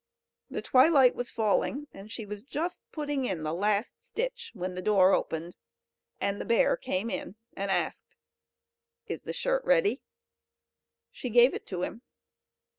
[0.49, 4.81] The twilight was falling, and she was just putting in the last stitch, when the
[4.81, 5.55] door opened,
[6.19, 8.15] and the bear came in, and asked:
[9.05, 10.01] "Is the shirt ready?"
[11.11, 12.01] She gave it to him.